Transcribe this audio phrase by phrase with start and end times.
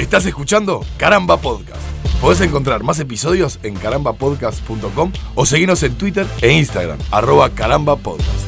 [0.00, 1.82] Estás escuchando Caramba Podcast.
[2.22, 8.46] Podés encontrar más episodios en carambapodcast.com o seguirnos en Twitter e Instagram, arroba carambapodcast.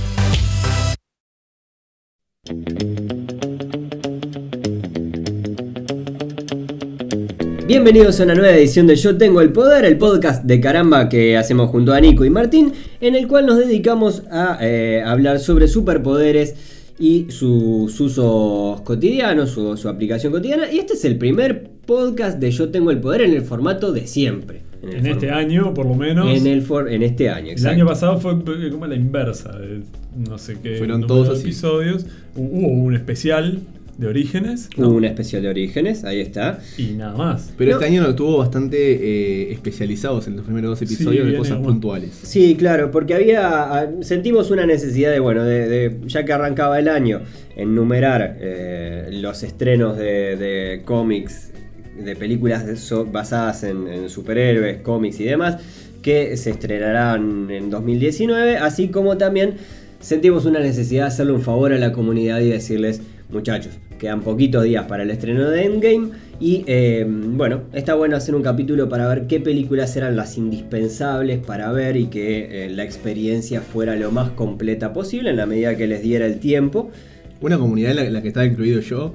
[7.66, 11.36] Bienvenidos a una nueva edición de Yo Tengo el Poder, el podcast de caramba que
[11.36, 12.72] hacemos junto a Nico y Martín,
[13.02, 16.71] en el cual nos dedicamos a eh, hablar sobre superpoderes
[17.02, 20.70] y sus usos cotidianos, su, su aplicación cotidiana.
[20.70, 24.06] Y este es el primer podcast de Yo Tengo el Poder en el formato de
[24.06, 24.62] siempre.
[24.84, 26.28] el En este año, por lo menos.
[26.32, 27.74] En, el for- en este año, el exacto.
[27.74, 29.50] año pasado fue eh, como la inversa.
[29.58, 29.80] de
[30.28, 30.76] no sé qué.
[30.76, 31.42] Fueron todos así.
[31.42, 32.04] episodios.
[32.36, 33.58] Hu- Hubo un especial
[33.98, 34.68] de Orígenes.
[34.76, 36.60] Hubo una especial de orígenes, ahí está.
[36.78, 37.52] Y nada más.
[37.58, 37.76] Pero No.
[37.76, 42.10] este año estuvo bastante eh, especializados en los primeros dos Sí, episodios de cosas puntuales.
[42.22, 43.48] Sí, claro, porque había.
[43.74, 47.20] ah, Sentimos una necesidad de, bueno, de, de- ya que arrancaba el año,
[47.56, 51.50] enumerar eh, los estrenos de, de cómics,
[52.02, 55.58] de películas de- so- basadas en, en superhéroes, cómics y demás,
[56.00, 59.54] que se estrenarán en 2019, así como también
[60.00, 63.00] sentimos una necesidad de hacerle un favor a la comunidad y decirles,
[63.30, 66.08] muchachos, quedan poquitos días para el estreno de Endgame
[66.40, 71.38] y eh, bueno, está bueno hacer un capítulo para ver qué películas eran las indispensables
[71.38, 75.76] para ver y que eh, la experiencia fuera lo más completa posible en la medida
[75.76, 76.90] que les diera el tiempo.
[77.40, 79.14] Una comunidad en la, en la que estaba incluido yo,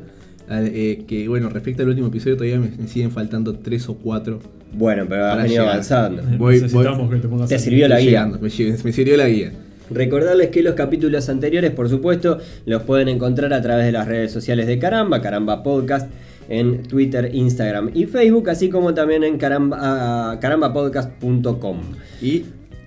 [0.50, 4.40] eh, que bueno, respecto al último episodio todavía me, me siguen faltando tres o cuatro.
[4.72, 5.74] Bueno, pero has Para venido llegar.
[5.74, 6.24] avanzando.
[6.38, 8.06] Voy- Necesitamos voy- que te pongas Te al- sirvió la guía.
[8.10, 9.52] llegando, me, lle- me sirvió la guía.
[9.90, 14.32] Recordarles que los capítulos anteriores, por supuesto, los pueden encontrar a través de las redes
[14.32, 16.10] sociales de Caramba, Caramba Podcast,
[16.50, 21.78] en Twitter, Instagram y Facebook, así como también en caramba, carambapodcast.com.
[22.22, 22.46] Y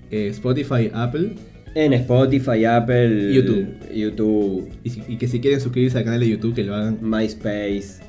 [0.09, 1.35] eh, Spotify, Apple.
[1.73, 3.67] En Spotify, Apple, YouTube.
[3.93, 6.97] YouTube, Y, si- y que si quieren suscribirse al canal de YouTube, que lo hagan.
[7.01, 8.01] MySpace,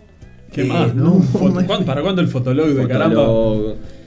[0.53, 0.93] ¿Qué Eh, más?
[1.87, 3.27] ¿Para cuándo el fotolog de caramba?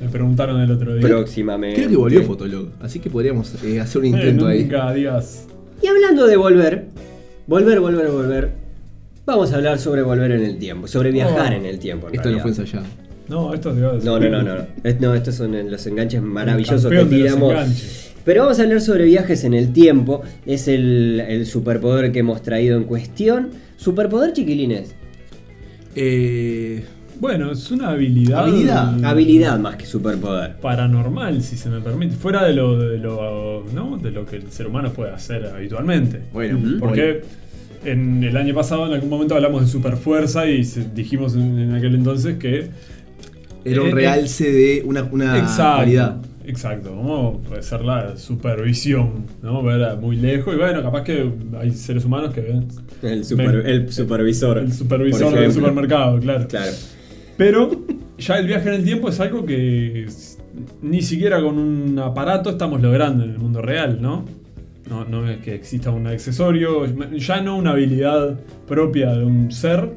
[0.01, 1.07] Me preguntaron el otro día.
[1.07, 1.77] próximamente.
[1.77, 4.63] Creo que volvió Fotolog, así que podríamos eh, hacer un Eh, intento ahí.
[4.63, 5.47] nunca digas.
[5.81, 6.85] Y hablando de volver,
[7.47, 8.51] volver, volver, volver,
[9.25, 11.55] vamos a hablar sobre volver en el tiempo, sobre viajar Oh.
[11.55, 12.09] en el tiempo.
[12.09, 12.65] en Esto no fue realidad.
[12.65, 12.85] ensayado.
[13.27, 14.05] No, esto decir.
[14.05, 14.55] No, no, no, no.
[14.57, 14.65] no.
[14.83, 18.11] Es- no, estos son eh, los enganches maravillosos que campeón de los tiramos.
[18.23, 20.21] Pero vamos a hablar sobre viajes en el tiempo.
[20.45, 23.49] Es el, el superpoder que hemos traído en cuestión.
[23.77, 24.93] Superpoder, chiquilines.
[25.95, 26.83] Eh,
[27.19, 28.43] Bueno, es una habilidad.
[28.43, 29.03] Habilidad.
[29.03, 30.57] Habilidad más que superpoder.
[30.57, 32.15] Paranormal, si se me permite.
[32.15, 33.97] Fuera de lo, de lo, ¿no?
[33.97, 36.23] de lo que el ser humano puede hacer habitualmente.
[36.33, 36.59] bueno.
[36.79, 37.21] Porque
[37.85, 40.63] en el año pasado, en algún momento, hablamos de superfuerza y
[40.93, 42.67] dijimos en, en aquel entonces que.
[43.63, 45.77] era un eh, realce de una, una exacto.
[45.77, 46.17] cualidad.
[46.47, 49.63] Exacto, como puede ser la supervisión, ¿no?
[49.63, 51.29] Ver muy lejos y bueno, capaz que
[51.59, 52.67] hay seres humanos que ven
[53.01, 54.57] El, super- Me- el supervisor.
[54.59, 56.47] el supervisor del supermercado, claro.
[56.47, 56.71] Claro.
[57.37, 57.71] Pero
[58.17, 60.05] ya el viaje en el tiempo es algo que
[60.81, 64.23] ni siquiera con un aparato estamos logrando en el mundo real, ¿no?
[64.89, 66.85] No, no es que exista un accesorio,
[67.17, 69.89] ya no una habilidad propia de un ser,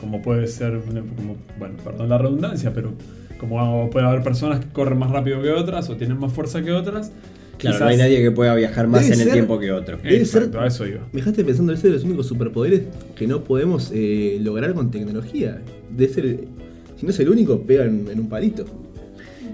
[0.00, 0.80] como puede ser,
[1.16, 2.92] como, bueno, perdón la redundancia, pero
[3.38, 6.72] como puede haber personas que corren más rápido que otras o tienen más fuerza que
[6.72, 7.12] otras.
[7.58, 9.96] Claro, quizás- no hay nadie que pueda viajar más en el tiempo que otro.
[9.98, 11.00] Debe Exacto, ser- a eso iba.
[11.12, 12.82] Me dejaste pensando, ese es de los únicos superpoderes
[13.14, 15.60] que no podemos eh, lograr con tecnología.
[15.96, 16.40] De ser,
[16.96, 18.64] si no es el único, pega en, en un palito.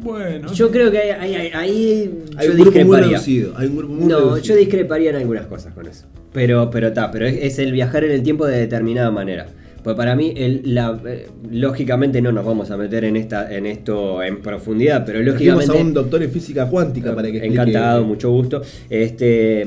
[0.02, 3.52] Bueno, Yo creo que ahí Hay yo un grupo muy reducido.
[3.56, 4.54] Hay un grupo muy No, reducido.
[4.54, 6.06] yo discreparía en algunas cosas con eso.
[6.32, 9.46] Pero, pero está, pero es, es el viajar en el tiempo de determinada manera.
[9.82, 13.66] Pues para mí, el- la, eh, lógicamente no nos vamos a meter en esta, en
[13.66, 15.78] esto en profundidad, pero Trajimos lógicamente.
[15.78, 18.60] a un doctor en física cuántica para que explique- Encantado, mucho gusto.
[18.90, 19.66] Este,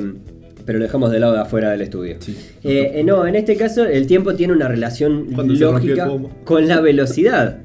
[0.66, 2.16] pero lo dejamos de lado de afuera del estudio.
[2.20, 2.36] Sí.
[2.64, 5.28] Eh, eh, no, en este caso el tiempo tiene una relación
[5.60, 6.10] lógica
[6.46, 7.60] con la velocidad.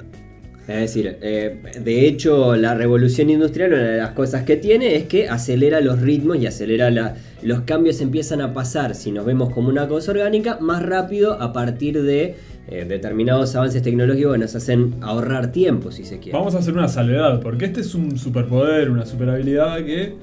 [0.68, 5.04] Es decir, eh, de hecho la revolución industrial, una de las cosas que tiene es
[5.04, 9.50] que acelera los ritmos y acelera la, los cambios empiezan a pasar, si nos vemos
[9.50, 12.34] como una cosa orgánica, más rápido a partir de
[12.68, 16.36] eh, determinados avances tecnológicos que nos hacen ahorrar tiempo, si se quiere.
[16.36, 20.16] Vamos a hacer una salvedad, porque este es un superpoder, una superhabilidad que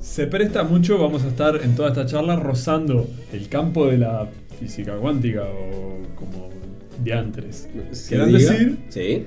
[0.00, 4.28] se presta mucho, vamos a estar en toda esta charla rozando el campo de la
[4.60, 6.50] física cuántica o como
[7.02, 7.68] diantres.
[7.90, 8.52] ¿Se quieran diga?
[8.52, 8.78] decir.
[8.90, 9.26] Sí.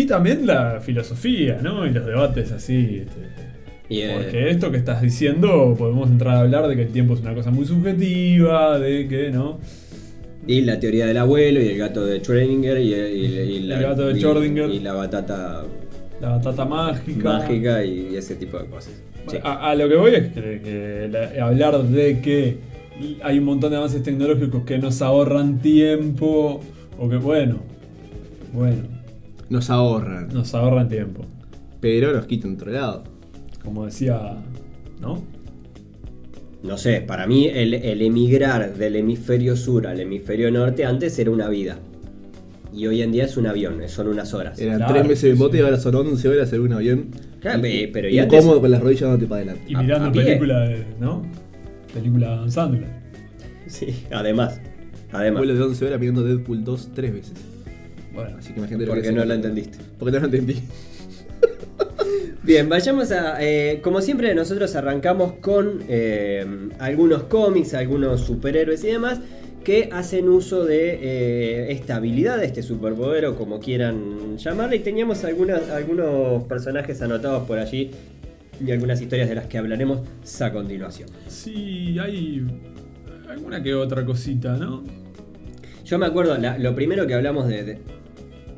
[0.00, 1.86] Y también la filosofía, ¿no?
[1.86, 3.02] Y los debates así.
[3.06, 3.20] este,
[3.88, 7.14] Y, eh, porque esto que estás diciendo, podemos entrar a hablar de que el tiempo
[7.14, 9.58] es una cosa muy subjetiva, de que, ¿no?
[10.46, 13.82] Y la teoría del abuelo y el gato de Schrödinger y, y- y la, El
[13.82, 14.70] gato de Schrödinger.
[14.72, 15.64] y la batata
[16.20, 17.24] La batata mágica.
[17.38, 18.92] mágica y ese tipo de cosas.
[19.28, 19.38] Sí.
[19.42, 22.58] A, a lo que voy es que, que la- hablar de que
[23.22, 26.60] hay un montón de avances tecnológicos que nos ahorran tiempo,
[26.98, 27.58] o que bueno,
[28.52, 28.82] Bueno,
[29.50, 31.24] Nos ahorran, nos ahorran tiempo.
[31.80, 33.04] pero nos quitan otro lado.
[33.62, 34.36] Como decía,
[35.00, 35.22] ¿no?
[36.62, 41.30] No sé, para mí el, el emigrar del hemisferio sur al hemisferio norte antes era
[41.30, 41.78] una vida.
[42.72, 44.58] Y hoy en día es un avión, son unas horas.
[44.58, 45.38] Eran Claro, tres meses sí.
[45.38, 47.06] bote y ahora son 11 horas en un avión.
[47.40, 49.62] Claro, Y- pe- pero y antes- Incómodo con las rodillas dándote para adelante.
[49.68, 50.24] Y A- mirando a pie.
[50.24, 51.22] película, de, ¿no?
[51.94, 52.88] Película Sandler.
[53.66, 54.60] Sí, además.
[55.12, 55.38] Además.
[55.40, 57.34] Vuelo de 11 horas mirando Deadpool 2 tres veces.
[58.16, 59.78] Bueno, Así que imagínate lo que Porque no la entendiste.
[59.98, 60.56] Porque no lo entendí.
[62.42, 63.42] Bien, vayamos a.
[63.44, 66.44] eh, como siempre, nosotros arrancamos con eh,
[66.78, 69.20] algunos cómics, algunos superhéroes y demás
[69.64, 74.76] que hacen uso de eh, esta habilidad, de este superpoder o como quieran llamarle.
[74.76, 77.90] Y teníamos algunas, algunos personajes anotados por allí
[78.64, 80.00] y algunas historias de las que hablaremos
[80.40, 81.08] a continuación.
[81.28, 82.46] sí, hay
[83.28, 84.84] alguna que otra cosita, ¿no?
[85.84, 87.64] Yo me acuerdo, la- lo primero que hablamos de.
[87.64, 87.78] de-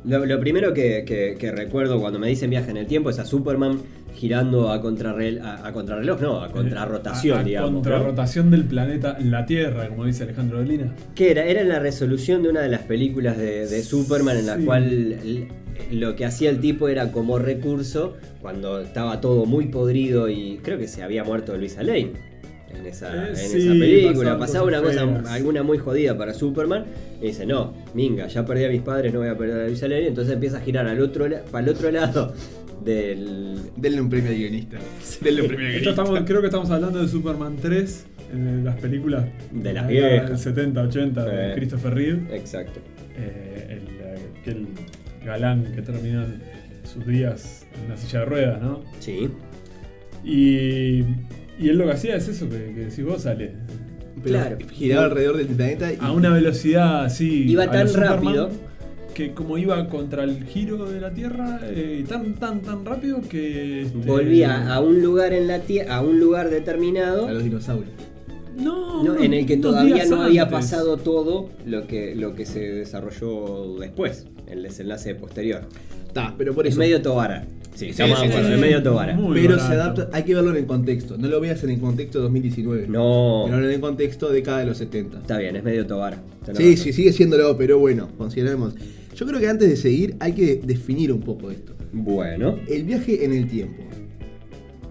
[0.05, 3.19] lo, lo primero que, que- que recuerdo cuando me dicen viaje en el tiempo es
[3.19, 3.79] a Superman
[4.15, 7.71] girando a contrarreloj, a, a contrarreloj, no, a contrarrotación, A- a digamos.
[7.71, 7.75] ¿no?
[7.77, 10.93] Contrarrotación del planeta La Tierra, como dice Alejandro Dolina.
[11.15, 11.45] Que era?
[11.45, 14.63] Era en la resolución de una de las películas de, de Superman en la Sí.
[14.65, 15.47] cual
[15.91, 20.77] lo que hacía el tipo era como recurso cuando estaba todo muy podrido y creo
[20.77, 22.11] que se había muerto Luisa Lane
[22.73, 24.37] en esa, Eh, en sí, esa película.
[24.37, 25.27] Pasaba una cosa, feas.
[25.29, 26.85] alguna muy jodida para Superman
[27.21, 30.07] y dice, no, minga, ya perdí a mis padres, no voy a perder a Lane.
[30.07, 32.33] Entonces empieza a girar al otro, para el otro lado
[32.83, 33.57] del...
[33.75, 34.77] Denle un premio al guionista.
[35.21, 36.01] Denle un premio al Esto guionista.
[36.03, 40.29] estamos, creo que estamos hablando de Superman 3, en las películas De las viejas.
[40.29, 41.55] del 70, 80, de.
[41.55, 42.35] Christopher Reeve.
[42.35, 42.79] Exacto.
[43.17, 44.67] Eh, el, eh, aquel
[45.25, 46.25] galán que termina
[46.83, 48.81] sus días en una silla de ruedas, ¿no?
[48.99, 49.29] Sí.
[50.23, 51.03] Y,
[51.59, 53.51] y él lo que hacía es eso que, que decís vos, Ale.
[54.23, 54.57] Pero Claro.
[54.73, 57.49] giraba alrededor del planeta y A una velocidad así.
[57.49, 58.49] Iba tan Superman, rápido.
[59.13, 63.81] Que como iba contra el giro de la Tierra, eh, tan, tan, tan rápido que.
[63.83, 67.27] este, Volvía a un lugar en la tierra, a un lugar determinado.
[67.27, 67.91] a los dinosaurios.
[68.57, 70.57] No, No, en el que todavía no había antes.
[70.57, 75.61] pasado todo lo que, lo que se desarrolló después, el desenlace posterior.
[76.09, 76.79] Está, pero por Es eso.
[76.79, 77.45] medio Tobara.
[77.75, 79.13] Sí, Sí, estamos sí, de acuerdo, sí, es medio Tobara.
[79.15, 79.67] Muy pero barato.
[79.69, 81.17] se adapta, hay que verlo en el contexto.
[81.17, 82.87] No lo veas en el contexto 2019.
[82.89, 85.19] No, Pero en el contexto década de los 70.
[85.19, 86.21] está bien, es medio Tobara.
[86.55, 88.73] Sí, sí, sigue siéndolo, pero bueno, consideremos.
[89.15, 91.73] Yo creo que antes de seguir hay que definir un poco esto.
[91.93, 93.83] Bueno, El viaje en el tiempo.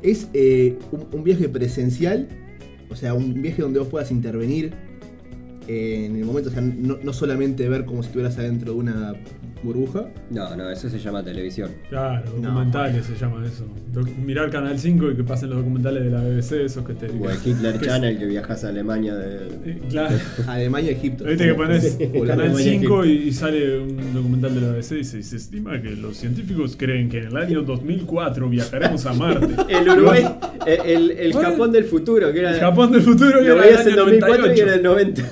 [0.02, 2.28] ¿Es eh, un, un viaje presencial?
[2.90, 4.72] O sea, un viaje donde vos puedas intervenir
[5.66, 8.78] eh, en el momento, o sea, no, no solamente ver como si estuvieras adentro de
[8.78, 9.12] una
[9.62, 10.06] burbuja.
[10.30, 11.70] no, no, eso se llama televisión.
[11.88, 12.48] Claro, No.
[12.48, 13.64] documentales se llama eso.
[13.92, 17.06] Doc- mirar Canal 5 y que pasen los documentales de la BBC, esos que te.
[17.06, 19.46] O el Hitler que- Channel que viajas a Alemania de.
[19.64, 20.16] Eh, Claro.
[20.46, 21.24] Alemania, Egipto.
[21.24, 22.06] Viste que pones Sí.
[22.26, 25.80] Canal Alemania, 5 y, y sale un documental de la BBC y dice, se estima
[25.80, 29.54] que los científicos creen que en el año 2004 viajaremos a Marte.
[29.68, 30.24] El Uruguay,
[30.66, 31.32] el, el, el.
[31.34, 32.54] Japón del futuro, que era.
[32.54, 34.62] El Japón del futuro que Lo era veías el en año 2004 y 98.
[34.64, 35.22] era el 90.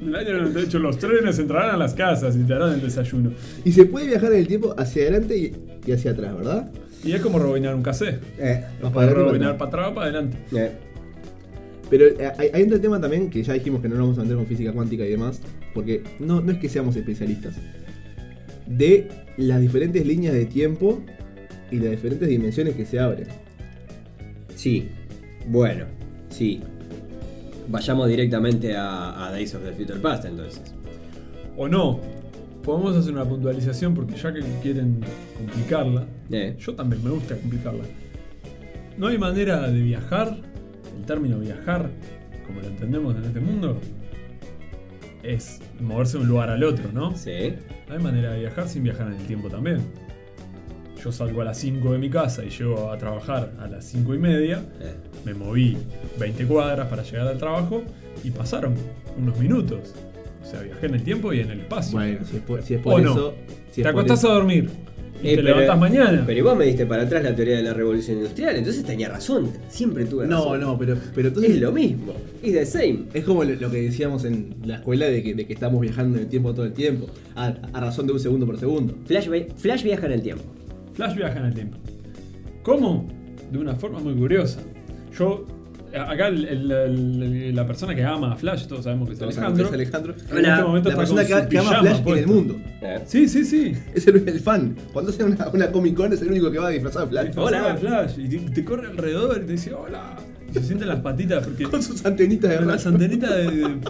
[0.00, 3.32] En el año 98 los trenes entrarán a las casas y te harán el desayuno.
[3.64, 5.52] Y se puede viajar en el tiempo hacia adelante y,
[5.86, 6.70] y hacia atrás, ¿verdad?
[7.04, 8.20] Y es como rebobinar un cassette.
[8.38, 10.36] Eh, Vas Para rebobinar para para atrás o para adelante.
[10.56, 10.70] eh.
[11.90, 14.22] Pero eh, hay, hay otro tema también que ya dijimos que no nos vamos a
[14.22, 15.40] meter con física cuántica y demás,
[15.74, 17.56] porque no, no es que seamos especialistas.
[18.66, 21.02] De las diferentes líneas de tiempo
[21.70, 23.26] y las diferentes dimensiones que se abren.
[24.54, 24.88] Sí,
[25.48, 25.86] bueno,
[26.28, 26.60] sí.
[27.70, 30.74] Vayamos directamente a, a Days of the Future Past entonces.
[31.56, 32.00] O no.
[32.64, 35.00] Podemos hacer una puntualización porque ya que quieren
[35.38, 36.54] complicarla, Eh.
[36.58, 37.84] yo también me gusta complicarla.
[38.98, 40.36] No hay manera de viajar,
[40.98, 41.88] el término viajar,
[42.46, 43.78] como lo entendemos en este mundo,
[45.22, 47.16] es moverse de un lugar al otro, ¿no?
[47.16, 47.54] Sí.
[47.88, 49.78] No hay manera de viajar sin viajar en el tiempo también.
[51.02, 54.14] Yo salgo a las 5 de mi casa y llego a trabajar a las 5
[54.14, 54.62] y media.
[54.80, 54.92] Eh.
[55.24, 55.76] Me moví
[56.18, 57.82] 20 cuadras para llegar al trabajo
[58.22, 58.74] y pasaron
[59.18, 59.94] unos minutos.
[60.42, 61.92] O sea, viajé en el tiempo y en el espacio.
[61.98, 63.12] Bueno, si es por, si es por ¿O no?
[63.12, 63.34] eso.
[63.70, 64.68] si es te acostás eso- a dormir
[65.22, 66.22] y Eh, te pero- levantás mañana.
[66.26, 69.50] Pero igual me diste para atrás la teoría de la revolución industrial, entonces tenía razón.
[69.68, 70.60] Siempre tuve No, razón.
[70.60, 71.52] no, pero, pero entonces.
[71.52, 72.14] Es lo mismo.
[72.42, 73.04] Es the same.
[73.14, 76.16] Es como lo, lo que decíamos en la escuela de que, de que estamos viajando
[76.18, 77.06] en el tiempo todo el tiempo.
[77.36, 78.94] A, a razón de un segundo por segundo.
[79.06, 80.44] Flash, Flash viaja en el tiempo.
[80.94, 81.76] Flash viaja en el tiempo.
[82.62, 83.08] ¿Cómo?
[83.50, 84.60] De una forma muy curiosa.
[85.18, 85.46] Yo,
[85.96, 89.22] a- acá el- el- el- la persona que ama a Flash, todos sabemos que es
[89.22, 89.66] Alejandro.
[89.66, 90.14] es Alejandro.
[90.30, 92.26] En este momento La está persona con que, su que ama pijama Flash en el
[92.26, 92.56] mundo.
[93.06, 93.72] Sí, sí, sí.
[93.94, 94.76] Es el, el fan.
[94.92, 97.26] Cuando hace una, una Comic Con es el único que va disfrazado de Flash.
[97.26, 97.72] Disfrazado Hola.
[97.74, 98.18] de Flash.
[98.18, 100.16] Y te, te corre alrededor y te dice hola.
[100.48, 101.64] Y se sienten las patitas porque.
[101.64, 103.80] Con sus antenitas de Con las antenitas de, de.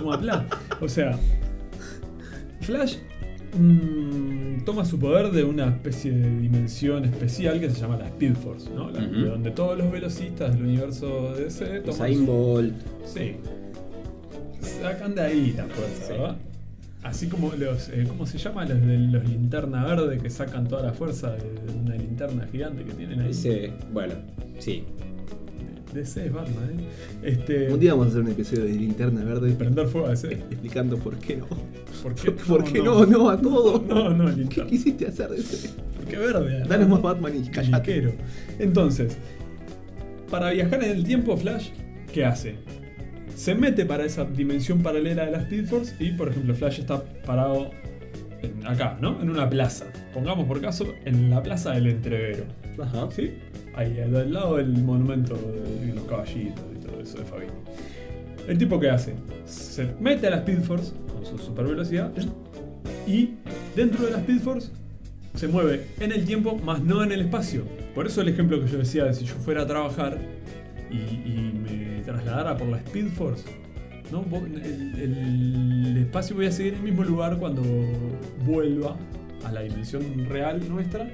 [0.80, 1.18] O sea,
[2.60, 2.96] Flash
[3.58, 4.09] mm,
[4.70, 8.70] toma su poder de una especie de dimensión especial que se llama la Speed Force,
[8.72, 8.88] ¿no?
[8.90, 12.74] La- de donde todos los velocistas del universo de DC toman Usain su- Bolt.
[13.04, 13.32] Sí.
[14.60, 16.12] Sacan de ahí la fuerza, Sí.
[16.12, 16.36] ¿verdad?
[17.02, 18.64] Así como los, eh, ¿cómo se llama?
[18.64, 22.92] Los de los linterna verde que sacan toda la fuerza de una linterna gigante que
[22.92, 23.30] tienen ahí.
[23.30, 24.14] Ese, bueno,
[24.58, 24.84] sí.
[25.92, 26.84] DC es Batman, ¿eh?
[27.22, 30.32] Este, Un día vamos a hacer un episodio de Linterna Verde prender fuego a DC.
[30.32, 31.46] explicando por qué no.
[32.02, 33.04] ¿Por qué, ¿Por qué no?
[33.06, 33.82] No, a todo.
[33.86, 34.70] No, no, ¿Qué linterna.
[34.70, 35.70] quisiste hacer de ese?
[35.96, 36.64] ¿Por qué verde?
[36.68, 38.14] Danos más Batman y callate.
[38.58, 39.16] Entonces,
[40.30, 41.70] para viajar en el tiempo, Flash,
[42.12, 42.54] ¿qué hace?
[43.34, 47.02] Se mete para esa dimensión paralela de la Speed Force y, por ejemplo, Flash está
[47.24, 47.70] parado
[48.42, 49.20] en- acá, ¿no?
[49.20, 49.86] En una plaza.
[50.14, 52.44] Pongamos por caso en la plaza del Entrevero.
[52.82, 53.08] Ajá.
[53.10, 53.32] ¿Sí?
[53.74, 57.52] Ahí, al lado del monumento de los caballitos y todo eso de Fabini.
[58.48, 62.10] El tipo que hace, se mete a la Speed Force con su super velocidad
[63.06, 63.34] y
[63.76, 64.70] dentro de la Speed Force
[65.34, 67.62] se mueve en el tiempo, más no en el espacio.
[67.94, 70.18] Por eso el ejemplo que yo decía de si yo fuera a trabajar
[70.90, 73.44] y, y me trasladara por la Speed Force,
[74.12, 74.24] ¿no?
[74.46, 74.96] El,
[75.88, 77.62] el espacio voy a seguir en el mismo lugar cuando
[78.44, 78.96] vuelva
[79.44, 81.08] a la dimensión real nuestra,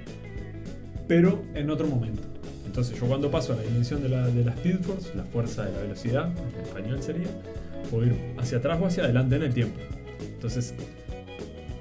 [1.09, 2.23] pero en otro momento.
[2.65, 5.65] Entonces yo cuando paso a la dimensión de la, de la Speed Force, la fuerza
[5.65, 7.27] de la velocidad, en español sería,
[7.91, 9.79] puedo ir hacia atrás o hacia adelante en el tiempo.
[10.35, 10.75] Entonces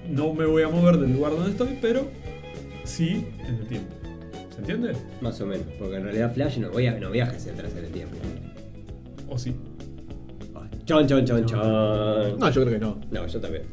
[0.10, 2.07] no me voy a mover del lugar donde estoy, pero
[2.84, 3.93] sí en el tiempo.
[4.53, 4.93] ¿Se entiende?
[5.19, 5.65] Más o menos.
[5.77, 8.15] Porque en realidad Flash no, via- no viaja hacia atrás en el tiempo.
[9.27, 9.53] ¿O sí?
[10.86, 12.39] Chon, chon, chon, chon.
[12.39, 13.00] No, yo creo que no.
[13.12, 13.63] No, yo también.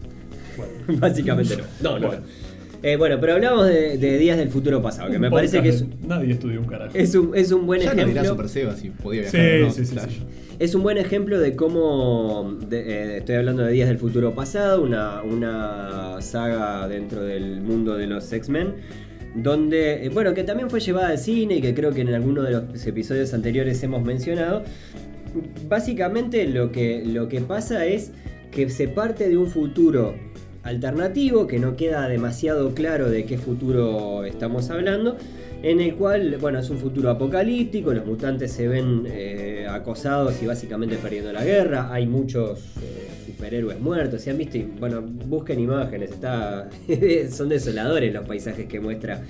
[0.56, 0.72] Bueno.
[1.00, 1.64] Básicamente no.
[1.82, 2.06] No, no.
[2.08, 2.22] Bueno.
[2.22, 2.42] no.
[2.84, 5.68] Eh, bueno, pero hablamos de, de días del futuro pasado, que Un me parece que
[5.68, 6.90] es, Nadie estudió un carajo.
[6.96, 8.30] es, un, es un buen Ya no dirá ejemplo.
[8.30, 9.70] Super Seba si podía viajar Sí, no.
[9.70, 10.22] sí, sí, sí.
[10.58, 12.56] Es un buen ejemplo de cómo.
[12.68, 17.96] de- eh, estoy hablando de Días del Futuro Pasado, una, una saga dentro del mundo
[17.96, 18.74] de los X-Men.
[19.36, 22.42] Donde, eh, bueno, que también fue llevada al cine y que creo que en alguno
[22.42, 24.64] de los episodios anteriores hemos mencionado.
[25.68, 28.12] Básicamente lo que, lo que pasa es
[28.50, 30.14] que se parte de un futuro
[30.62, 35.16] alternativo, que no queda demasiado claro de qué futuro estamos hablando,
[35.62, 40.46] en el cual, bueno, es un futuro apocalíptico, los mutantes se ven eh, acosados y
[40.46, 46.10] básicamente perdiendo la guerra, hay muchos eh, superhéroes muertos, se han visto, bueno, busquen imágenes,
[46.10, 46.68] está,
[47.30, 49.22] son desoladores los paisajes que muestra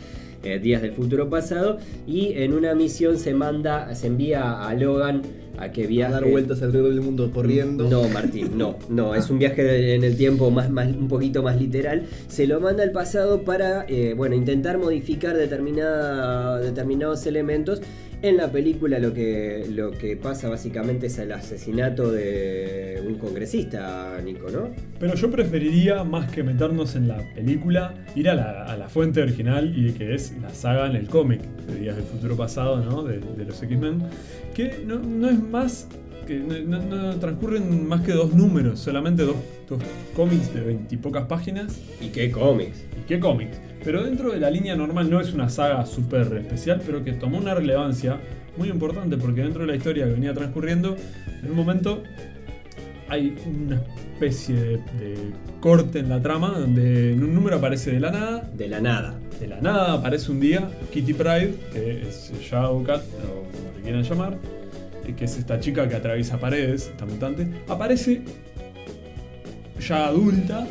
[0.42, 5.22] eh, Días del Futuro Pasado, y en una misión se manda, se envía a Logan
[5.58, 6.12] a que A viaje...
[6.12, 7.88] dar vueltas alrededor del mundo corriendo.
[7.88, 11.60] No, Martín, no, no, es un viaje en el tiempo más, más, un poquito más
[11.60, 12.04] literal.
[12.28, 17.82] Se lo manda al pasado para, eh, bueno, intentar modificar determinada, determinados elementos.
[18.22, 24.20] En la película lo que, lo que pasa básicamente es el asesinato de un congresista,
[24.24, 24.70] Nico, ¿no?
[25.00, 29.20] Pero yo preferiría, más que meternos en la película, ir a la, a la fuente
[29.20, 33.02] original y que es la saga en el cómic de Días del Futuro Pasado, ¿no?
[33.02, 34.04] De, de los X-Men.
[34.54, 35.88] Que no, no es más.
[36.24, 39.36] que no transcurren más que dos números, solamente dos,
[39.68, 39.82] dos
[40.14, 41.76] cómics de veintipocas páginas.
[42.00, 42.84] ¿Y qué cómics?
[43.00, 43.58] ¿Y qué cómics?
[43.84, 47.38] Pero dentro de la línea normal no es una saga súper especial, pero que tomó
[47.38, 48.18] una relevancia
[48.56, 50.96] muy importante porque dentro de la historia que venía transcurriendo,
[51.42, 52.02] en un momento
[53.08, 53.82] hay una
[54.14, 58.50] especie de, de corte en la trama donde en un número aparece de la nada,
[58.56, 59.18] De la nada.
[59.40, 64.02] de la nada aparece un día Kitty Pride, que es Shadowcat, o como le quieran
[64.02, 64.38] llamar,
[65.06, 68.22] eh, que es esta chica que atraviesa paredes, esta mutante, aparece
[69.80, 70.66] ya adulta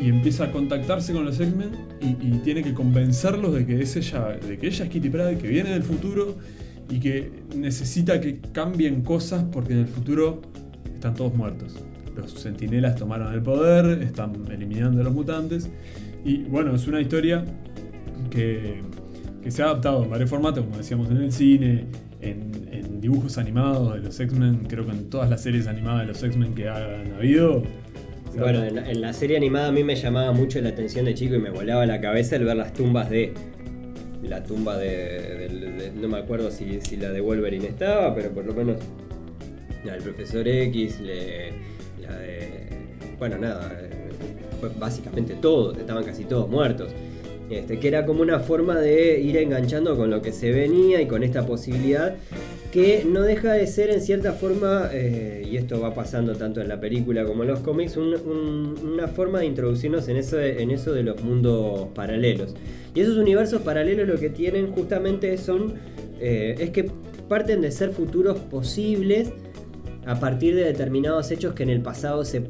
[0.00, 1.70] y empieza a contactarse con los X-Men
[2.00, 5.48] y, tiene que convencerlos de que es ella, de que ella es Kitty Pryde, que
[5.48, 6.36] viene del futuro
[6.88, 10.42] y que necesita que cambien cosas porque en el futuro
[10.94, 11.76] están todos muertos.
[12.16, 15.70] Los sentinelas tomaron el poder, están eliminando a los mutantes
[16.24, 17.44] y bueno, es una historia
[18.30, 18.80] que,
[19.42, 21.86] que se ha adaptado en varios formatos, como decíamos en el cine,
[22.20, 26.06] en, en dibujos animados de los X-Men, creo que en todas las series animadas de
[26.06, 27.62] los X-Men que han habido.
[28.38, 31.38] Bueno, en la, serie animada a mí me llamaba mucho la atención de chico y
[31.38, 33.32] me volaba la cabeza el ver las tumbas de.
[34.22, 35.90] La tumba de.
[36.00, 38.76] no me acuerdo si, si la de Wolverine estaba, pero por lo menos.
[39.84, 41.52] La del profesor X, le-
[42.00, 42.68] la de.
[43.18, 43.76] Bueno, nada.
[43.82, 46.92] eh, básicamente todos, estaban casi todos muertos.
[47.52, 51.06] Este, que era como una forma de ir enganchando con lo que se venía y
[51.06, 52.14] con esta posibilidad
[52.72, 56.68] que no deja de ser en cierta forma, eh, y esto va pasando tanto en
[56.68, 60.62] la película como en los cómics, un- un- una forma de introducirnos en eso, de,
[60.62, 62.54] en eso de los mundos paralelos.
[62.94, 65.74] Y esos universos paralelos lo que tienen justamente son,
[66.20, 66.90] eh, es que
[67.28, 69.30] parten de ser futuros posibles
[70.06, 72.42] a partir de determinados hechos que en el pasado se,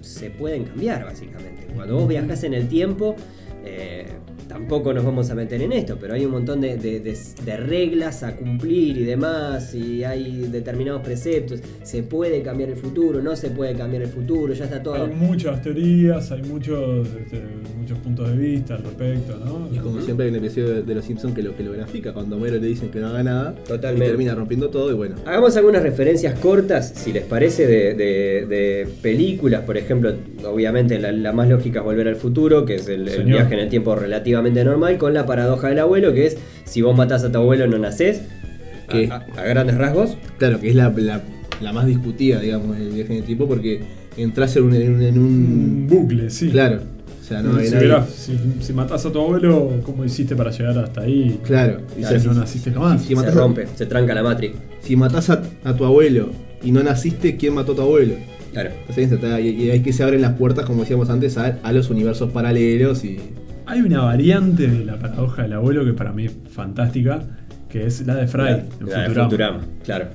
[0.00, 1.68] se pueden cambiar, básicamente.
[1.74, 3.16] Cuando vos viajas en el tiempo,
[3.66, 3.93] eh,
[4.54, 7.56] tampoco nos vamos a meter en esto, pero hay un montón de, de- de- de
[7.56, 11.58] reglas a cumplir y demás, y hay determinados preceptos.
[11.82, 14.94] Se puede cambiar el futuro, no se puede cambiar el futuro, ya está todo.
[14.94, 17.42] Hay muchas teorías, hay muchos, este,
[17.76, 19.68] muchos puntos de vista al respecto, ¿no?
[19.74, 22.12] Y como siempre hay un episodio de, de Los Simpsons que lo, que lo grafica,
[22.12, 24.04] cuando a Homero le dicen que no haga nada, Totalmente.
[24.06, 25.16] y termina rompiendo todo y bueno.
[25.26, 29.62] Hagamos algunas referencias cortas, si les parece, de, de- de películas.
[29.62, 30.14] Por ejemplo,
[30.46, 33.60] obviamente la, la más lógica es Volver al Futuro, que es el, el viaje en
[33.60, 37.32] el tiempo relativamente normal, con la paradoja del abuelo, que es si vos matás a
[37.32, 38.20] tu abuelo no nacés.
[38.88, 39.08] ¿Qué?
[39.10, 40.16] A, a- a grandes rasgos.
[40.38, 41.22] Claro, que es la, la,
[41.62, 43.80] la más discutida, digamos, el viaje en el tiempo, porque
[44.16, 44.74] entras en un.
[44.74, 46.50] En un, en un- Un bucle, sí.
[46.50, 46.80] Claro.
[47.20, 50.36] O sea, no hay si, nadie- verás, si, si matás a tu abuelo, ¿cómo hiciste
[50.36, 51.40] para llegar hasta ahí?
[51.42, 51.78] Claro.
[51.96, 53.00] Y Claro, si- no naciste jamás.
[53.00, 54.56] si Se matás a- rompe, se tranca la Matrix.
[54.82, 56.28] Si matás a, a tu abuelo
[56.62, 58.16] y no naciste, ¿quién mató a tu abuelo?
[58.52, 58.70] Claro.
[58.94, 61.88] Entonces, y, y hay que se abren las puertas, como decíamos antes, a, a los
[61.88, 63.18] universos paralelos y.
[63.66, 67.22] Hay una variante de la paradoja del abuelo que para mí es fantástica,
[67.68, 69.24] que es la de Fry La- en la de Futurama.
[69.24, 70.06] Futurama, claro.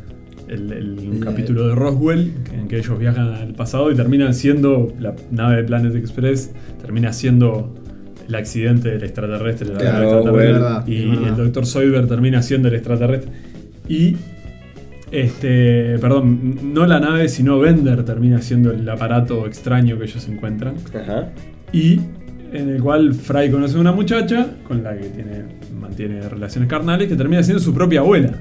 [0.48, 4.34] El, el- un La- capítulo de Roswell en que ellos viajan al pasado y terminan
[4.34, 6.52] siendo la nave de Planet Express
[6.82, 7.76] termina siendo
[8.28, 9.84] el accidente del extraterrestre, Claro,
[10.24, 11.28] nave extraterrestre, y verdad.
[11.30, 13.32] el doctor Soyber termina siendo el extraterrestre
[13.88, 14.16] y
[15.12, 20.76] este perdón no la nave sino Bender termina siendo el aparato extraño que ellos encuentran
[20.94, 21.30] Ajá.
[21.74, 22.00] y
[22.54, 25.44] en el cual Fry conoce a una muchacha con la que tiene,
[25.80, 28.32] mantiene relaciones carnales que termina siendo su propia abuela.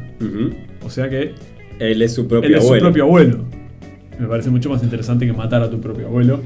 [0.84, 1.32] O sea que
[1.78, 2.80] Él es su propio él es abuelo.
[2.80, 3.44] su propio abuelo.
[4.18, 6.40] Me parece mucho más interesante que matar a tu propio abuelo.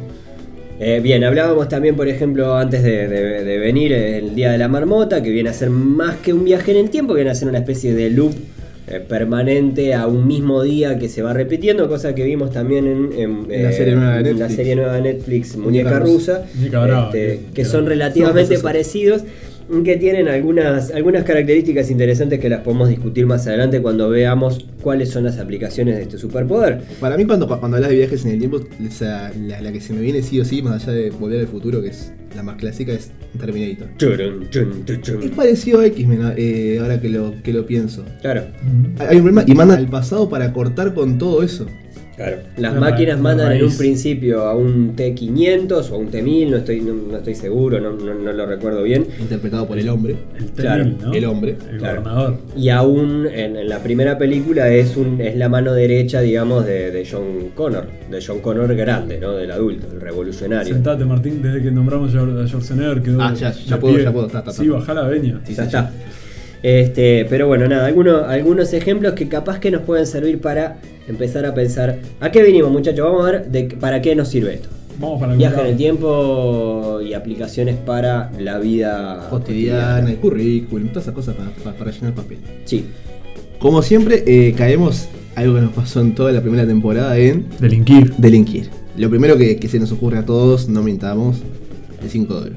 [0.81, 4.69] Eh, bien, hablábamos también, por ejemplo, antes de, de- de venir, el Día de la
[4.69, 7.49] Marmota, que viene a ser más que un viaje en el tiempo, viene a ser
[7.49, 8.33] una especie de loop
[9.00, 13.46] permanente a un mismo día que se va repitiendo, cosa que vimos también en, en,
[13.52, 14.56] En la eh, serie nueva de en la Netflix.
[14.56, 16.38] serie nueva de Netflix, Muñeca Muñeca Rusa.
[16.38, 19.22] Rusa, Muñeca Brava, este, que- son relativamente parecidos,
[19.85, 25.10] que tienen algunas, algunas características interesantes que las podemos discutir más adelante cuando veamos cuáles
[25.10, 26.82] son las aplicaciones de este superpoder.
[27.00, 28.60] Para mí, cuando, cuando hablas de viajes en el tiempo,
[29.00, 31.80] la, la que se me viene sí o sí, más allá de volver al futuro,
[31.82, 33.89] que es la más clásica, es Terminator.
[33.97, 34.49] Churun.
[35.23, 38.04] Es parecido a X-Men, eh, ahora que lo, que lo pienso.
[38.21, 38.45] Claro.
[38.99, 41.67] Hay un problema y manda al pasado para cortar con todo eso.
[42.16, 42.36] Claro.
[42.58, 46.56] Las Una máquinas mandan en un principio a un T500 o a un T1000, no
[46.58, 49.06] estoy, no, no estoy seguro, no, no- no lo recuerdo bien.
[49.18, 50.16] Interpretado por el hombre.
[50.38, 51.12] El Claro, T-1000, ¿no?
[51.14, 51.56] el hombre.
[51.70, 52.02] El Claro.
[52.02, 52.36] gobernador.
[52.56, 56.90] Y aún en, en la primera película es, un, es la mano derecha, digamos, de,
[56.90, 57.86] de John Connor.
[58.10, 59.32] De John Connor grande, ¿no?
[59.32, 60.75] Del adulto, el revolucionario.
[60.75, 63.22] Sentate, Martín, desde que nombramos a a Schwarzenegger quedó.
[63.22, 64.04] Ah, ya- ya puedo, pie.
[64.04, 65.40] ya puedo, está, está, Sí, bajá la veña.
[65.44, 65.90] Sí, Ya sí, está.
[66.62, 71.44] Este, pero bueno, nada, algunos, algunos ejemplos que capaz que nos pueden servir para empezar
[71.46, 71.98] a pensar.
[72.20, 73.04] ¿A qué venimos, muchachos?
[73.04, 74.68] Vamos a ver de, para qué nos sirve esto.
[75.00, 81.04] Vamos para Viaje en el tiempo y aplicaciones para la vida Cotidiana, el currículum, todas
[81.04, 82.38] esas cosas para, para- para llenar papel.
[82.66, 82.84] Sí,
[83.58, 88.12] Como siempre, eh, caemos algo que nos pasó en toda la primera temporada en Delinquir.
[88.18, 88.68] delinquir.
[88.98, 91.38] Lo primero que, que se nos ocurre a todos, no mintamos,
[92.02, 92.56] el 5 de oro.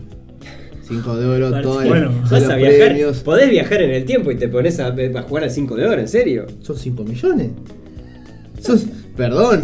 [0.88, 2.88] 5 de oro, Martín, todos Bueno, vas a viajar.
[2.88, 3.20] premios.
[3.22, 6.00] Podés viajar en el tiempo y te pones a, a jugar al 5 de oro,
[6.02, 6.46] ¿en serio?
[6.62, 7.50] ¿Son 5 millones?
[8.62, 9.64] Sos, perdón,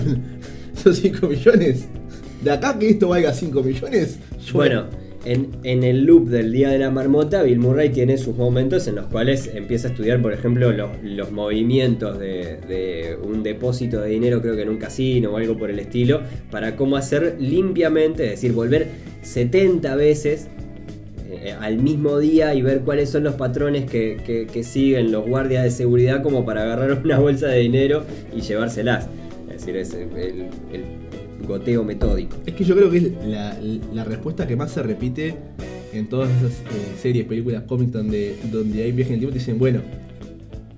[0.75, 1.85] son 5 millones.
[2.43, 4.17] De acá que esto valga 5 millones.
[4.45, 4.85] yo- Bueno,
[5.23, 8.95] en, en el loop del Día de la Marmota, Bill Murray tiene sus momentos en
[8.95, 14.09] los cuales empieza a estudiar, por ejemplo, los, los movimientos de, de un depósito de
[14.09, 18.23] dinero, creo que en un casino o algo por el estilo, para cómo hacer limpiamente,
[18.25, 18.87] es decir, volver
[19.21, 20.47] 70 veces
[21.43, 25.71] eh, al mismo día y ver cuáles son los patrones que, siguen los guardias de
[25.71, 28.03] seguridad como para agarrar una bolsa de dinero
[28.35, 29.07] y llevárselas.
[29.49, 30.45] Es decir, es el,
[31.47, 32.37] goteo metódico.
[32.45, 33.57] Es que yo creo que es la,
[33.93, 35.35] la respuesta que más se repite
[35.91, 39.33] en todas esas eh, series, películas, cómics donde, donde hay viaje en el tiempo.
[39.33, 39.81] Te dicen, bueno,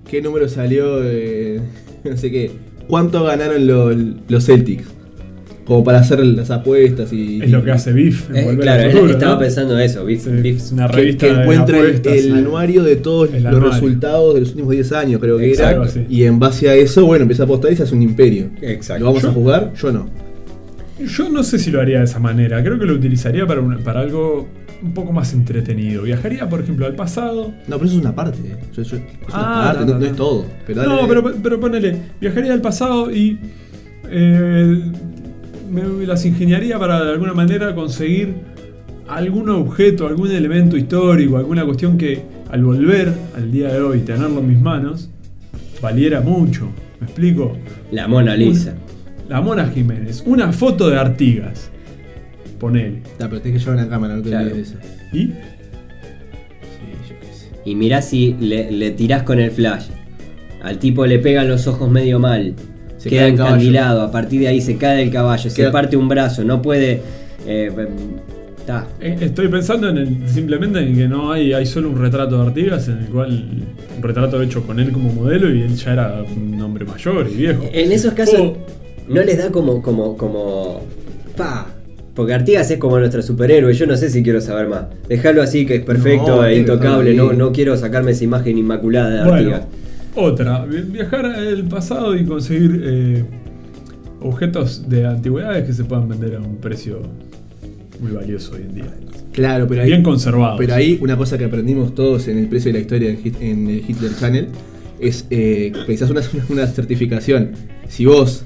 [0.08, 1.00] ¿qué número salió?
[2.04, 2.50] no sé qué.
[2.88, 3.96] ¿Cuánto ganaron los,
[4.28, 4.84] los Celtics?
[5.64, 7.40] Como para hacer las apuestas y.
[7.42, 9.38] Es lo que hace Biff en Eh, Volver claro, Futuro, estaba ¿no?
[9.38, 12.30] pensando eso, Biff, Sí, Biff- una Que, revista que de encuentra el, apuestas, el sí.
[12.32, 13.70] anuario de todos El los anuario.
[13.72, 15.90] resultados de los últimos 10 años, creo que Exacto, era.
[15.90, 16.06] sí.
[16.10, 18.50] Y en base a eso, bueno, empieza a apostar y se hace un imperio.
[18.60, 19.00] Exacto.
[19.00, 19.72] ¿Lo vamos Yo- a jugar?
[19.74, 20.06] Yo no.
[20.98, 22.62] Yo no sé si lo haría de esa manera.
[22.62, 24.46] Creo que lo utilizaría para, una- para algo
[24.82, 26.02] un poco más entretenido.
[26.02, 27.52] Viajaría, por ejemplo, al pasado.
[27.66, 28.38] No, pero eso es una parte.
[28.46, 28.56] eh.
[28.76, 30.10] Yo- yo- es una Ah, parte, no, no, no, no no.
[30.10, 30.46] es todo.
[30.66, 33.38] Pero dale- No, pero, pero ponele, viajaría al pasado y
[34.10, 34.82] eh,
[35.74, 38.34] me las ingeniaría para de alguna manera conseguir
[39.08, 44.38] algún objeto, algún elemento histórico, alguna cuestión que al volver al día de hoy, tenerlo
[44.40, 45.10] en mis manos,
[45.82, 46.68] valiera mucho.
[47.00, 47.56] ¿Me explico?
[47.90, 48.74] La Mona Lisa.
[49.28, 51.70] La Mona Jiménez, una foto de Artigas.
[52.60, 53.02] Ponele.
[53.20, 54.54] Ah, pero tenés que llevar una cámara, no te Claro.
[54.54, 54.76] eso.
[55.12, 55.18] ¿Y?
[55.26, 55.32] Sí,
[57.08, 57.48] yo qué sé.
[57.64, 59.86] Y mirá si le, le tirás con el flash.
[60.62, 62.54] Al tipo le pegan los ojos medio mal.
[63.04, 64.02] Se queda encandilado.
[64.02, 65.48] A partir de ahí se cae del caballo.
[65.50, 66.42] Se parte un brazo.
[66.44, 67.00] No puede.
[67.46, 67.70] eh,
[68.66, 68.86] ta.
[69.00, 72.46] Eh, Estoy pensando en el, simplemente en que no hay, hay solo un retrato de
[72.48, 73.44] Artigas en el cual
[73.96, 77.36] un retrato hecho con él como modelo y él ya era un hombre mayor y
[77.36, 77.64] viejo.
[77.72, 78.56] En esos casos Oh.
[79.08, 80.80] no les da como, como, como.
[81.36, 81.66] Pa.
[82.14, 84.84] Porque Artigas es como nuestro superhéroe, yo no sé si quiero saber más.
[85.08, 89.10] Dejarlo así que es perfecto No, e intocable, no, no quiero sacarme esa imagen inmaculada
[89.10, 89.62] de Bueno, Artigas.
[90.14, 93.24] Otra, vi- viajar al pasado y conseguir eh,
[94.20, 97.00] objetos de antigüedades que se puedan vender a un precio
[98.00, 98.94] muy valioso hoy en día.
[99.32, 100.56] Claro, pero ahí, Bien conservados.
[100.58, 103.40] pero ahí una cosa que aprendimos todos en el precio de la historia en, Hit-
[103.40, 104.46] en el Hitler Channel
[105.00, 105.72] es eh,
[106.10, 107.50] una, una certificación.
[107.88, 108.44] Si vos,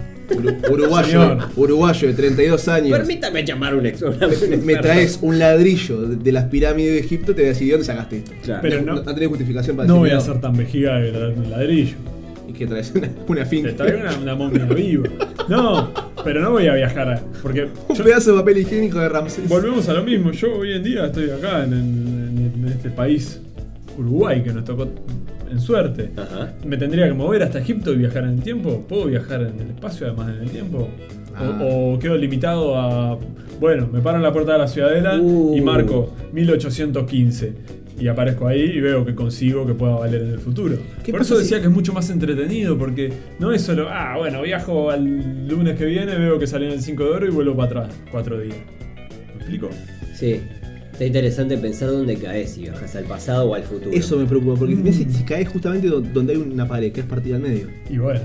[0.71, 1.38] uruguayo, Señor.
[1.57, 4.03] uruguayo de 32 años, Permítame llamar un ex.
[4.03, 4.29] una-
[4.62, 7.73] me, traes un ladrillo de, de las pirámides de Egipto, te voy a decir, ¿de
[7.73, 8.33] dónde sacaste esto?
[8.43, 8.61] Claro.
[8.62, 11.51] Pero no, no- no tenés justificación para no voy a ser tan vejiga de un
[11.51, 11.97] ladrillo.
[12.49, 13.69] Y que traes una, una finca.
[13.69, 15.09] Te traigo una, una momia viva.
[15.49, 15.93] No,
[16.25, 17.09] pero no voy a viajar.
[17.11, 19.49] a- Porque un yo- pedazo de papel higiénico de Ramsés.
[19.49, 20.31] volvemos a lo mismo.
[20.33, 23.41] Yo hoy en día estoy acá en, en- en este país,
[23.99, 24.88] Uruguay, que nos tocó
[25.51, 26.11] en suerte.
[26.17, 26.55] Ajá.
[26.65, 28.85] ¿Me tendría que mover hasta Egipto y viajar en el tiempo?
[28.89, 30.79] ¿Puedo viajar en el espacio además en el tiempo?
[30.79, 31.61] O- Ah.
[31.63, 33.17] O, quedo limitado a.
[33.61, 35.57] Bueno, me paro en la puerta de la ciudadela Uh.
[35.57, 37.53] y marco 1815.
[38.01, 40.77] Y aparezco ahí y veo que consigo que pueda valer en el futuro.
[41.05, 44.15] ¿Qué Por eso si- decía que es mucho más entretenido, porque no es solo, ah,
[44.19, 47.31] bueno, viajo al lunes que viene, veo que salí en el 5 de oro y
[47.31, 48.57] vuelvo para atrás, cuatro días.
[49.35, 49.69] ¿Me explico?
[50.15, 50.41] Sí.
[50.99, 53.93] Está interesante pensar dónde caes, si viajas al pasado o al futuro.
[53.93, 54.93] Eso me preocupa, porque Mm.
[54.93, 57.69] si, si caes justamente do- donde hay una pared, que es partida al medio.
[57.89, 58.21] Y bueno.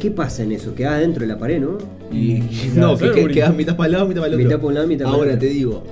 [0.00, 0.74] ¿Qué pasa en eso?
[0.74, 1.76] Queda dentro de la pared, ¿no?
[2.10, 2.38] Y
[2.74, 3.34] no, que, ¿sabes, que Uri?
[3.34, 4.44] quedas mitad para el lado, mitad para el otro.
[4.46, 5.40] Mitad para un lado, mitad para el Ahora otro.
[5.46, 5.84] te digo,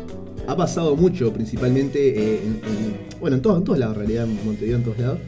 [0.46, 4.24] ha pasado mucho, principalmente eh, en, en- bueno, en, todo- en todos lados, en realidad,
[4.24, 5.18] en Montevideo, en todos lados,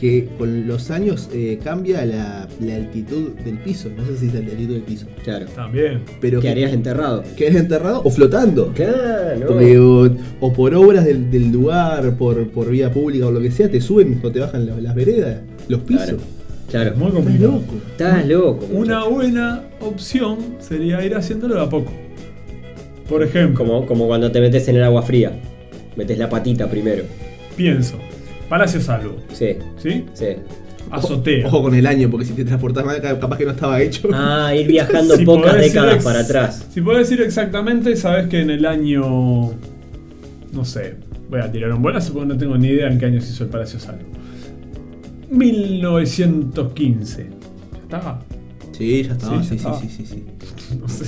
[0.00, 3.88] que con los años eh, cambia la, la altitud del piso.
[3.96, 5.06] No sé si es la altitud del piso.
[5.24, 5.46] Claro.
[5.56, 6.02] También.
[6.20, 7.24] Pero ¿Qué harías enterrado?
[7.36, 8.72] quedas enterrado o flotando.
[8.74, 9.46] Claro.
[9.48, 10.08] Porque, o,
[10.40, 13.80] o por obras del, del lugar, por, por vía pública o lo que sea, te
[13.80, 16.04] suben o te bajan la- las veredas, los pisos.
[16.06, 16.18] Claro.
[16.70, 16.96] Claro.
[16.96, 17.52] Muy Estás complicado.
[17.52, 17.74] loco.
[17.90, 18.66] Estás loco.
[18.72, 21.90] Una buena opción sería ir haciéndolo de a poco.
[23.08, 25.32] Por ejemplo, Como, como cuando te metes en el agua fría.
[25.96, 27.02] Metes la patita primero.
[27.56, 27.96] pienso,
[28.48, 30.04] Palacio Salvo, Sí, ¿sí?
[30.14, 30.26] sí.
[30.90, 31.46] Azotea.
[31.46, 34.08] Ojo con el año, porque si te transportas mal, ca- capaz que no estaba hecho.
[34.12, 36.66] Ah, ir viajando Si pocas décadas para atrás.
[36.72, 39.50] Si podés ir exactamente, sabes que en el año.
[40.52, 40.94] No sé,
[41.28, 43.44] voy a tirar un bolazo porque no tengo ni idea en qué año se hizo
[43.44, 44.04] el Palacio Salvo.
[45.30, 47.26] 1915.
[47.90, 48.18] ¿Ya está?
[48.72, 49.42] Sí, ya estaba.
[49.42, 49.80] Sí, Sí, ya sí, estaba.
[49.80, 50.24] sí, sí, sí.
[50.80, 51.04] No sé.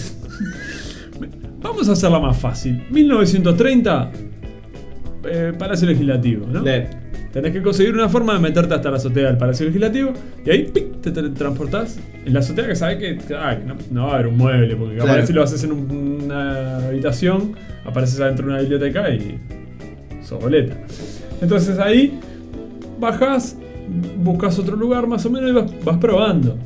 [1.63, 2.83] Vamos a hacerla más fácil.
[2.91, 4.11] 1930,
[5.25, 6.63] eh, Palacio Legislativo, ¿no?
[6.63, 6.89] Ve,
[7.33, 10.13] Tenés que conseguir una forma de meterte hasta la azotea del Palacio Legislativo
[10.45, 11.01] y ahí ¡pic!
[11.01, 13.19] te teletransportás en la azotea que sabes que
[13.67, 15.27] no, no va a haber un mueble, porque Claro.
[15.27, 17.53] si lo haces en un- una habitación,
[17.85, 19.39] apareces adentro de una biblioteca y
[20.23, 20.77] sos boleta.
[21.41, 22.19] Entonces ahí
[22.99, 23.57] bajás,
[24.19, 26.59] buscas otro lugar más o menos y vas, vas probando.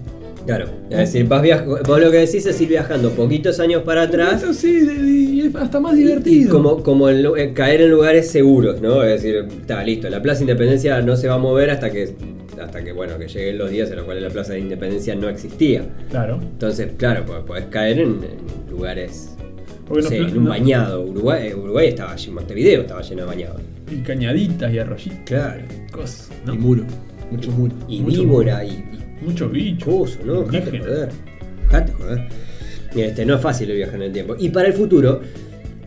[0.46, 0.66] Claro.
[0.90, 4.42] Es decir, vas viaj- vos lo que decís es ir viajando poquitos años para atrás.
[4.42, 6.50] Eso sí, de- y es hasta más Y divertido.
[6.50, 9.02] como, como en en caer en lugares seguros, ¿no?
[9.02, 12.14] Es decir, está listo, la Plaza Independencia no se va a mover hasta que,
[12.62, 15.28] hasta que bueno, que lleguen los días en los cuales la Plaza de Independencia no
[15.28, 15.82] existía.
[16.10, 16.38] Claro.
[16.42, 19.30] Entonces, claro, pues, podés caer en, en lugares,
[19.88, 21.02] no sé, en un no- bañado.
[21.02, 23.60] Uruguay, eh, Uruguay estaba lleno, Montevideo estaba lleno de bañados.
[23.90, 25.18] Y cañaditas y arroyitos.
[25.26, 25.62] Claro.
[25.90, 26.54] Cosas, ¿no?
[26.54, 26.84] Y muro.
[27.30, 27.74] Mucho muro.
[27.88, 28.66] Y Mucho víbora muro.
[28.92, 29.86] y, y Mucho bicho.
[29.86, 30.42] coso, ¿no?
[30.44, 30.84] Indígena.
[30.84, 31.08] joder.
[31.62, 32.28] Dejate joder.
[32.94, 34.36] Este, no es fácil el viajar en el tiempo.
[34.38, 35.20] Y para el futuro,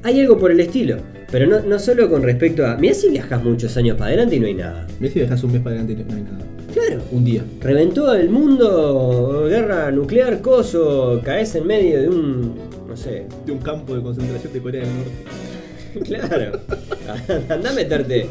[0.04, 0.98] hay algo por el estilo.
[1.32, 2.78] Pero no, no solo con respecto a.
[2.78, 4.88] Mirá si viajas muchos años para adelante y no hay nada.
[5.00, 6.46] Ves si dejas un mes para adelante y no hay nada.
[6.74, 7.02] Claro.
[7.12, 7.44] Un día.
[7.62, 12.56] Reventó el mundo, guerra nuclear, coso, caes en medio de un.
[12.88, 13.26] no sé.
[13.46, 15.12] De un campo de concentración de Corea del Norte.
[16.04, 16.60] Claro.
[17.50, 18.28] Anda a meterte.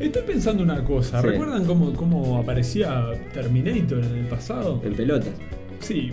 [0.00, 1.20] Estoy pensando una cosa.
[1.20, 1.26] Sí.
[1.28, 4.80] ¿Recuerdan cómo, cómo aparecía Terminator en el pasado?
[4.84, 5.32] En pelotas.
[5.80, 6.10] Sí,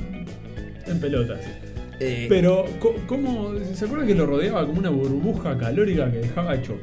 [0.88, 1.40] en pelotas.
[2.00, 3.54] Eh, Pero, co- ¿cómo?
[3.74, 6.76] ¿Se acuerdan que lo rodeaba como una burbuja calórica que dejaba hecho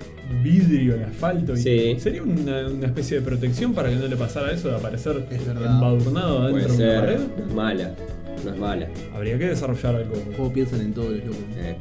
[0.42, 1.52] vidrio el asfalto?
[1.52, 1.96] Y Sí.
[1.98, 5.46] ¿Sería una, una especie de protección para que no le pasara eso de aparecer Es
[5.46, 7.18] embadurnado Puede dentro de una pared?
[7.36, 7.94] No es mala.
[8.44, 8.88] No es mala.
[9.14, 10.14] Habría que desarrollar algo.
[10.36, 11.36] ¿Cómo piensan en todo los locos?
[11.58, 11.76] Eh.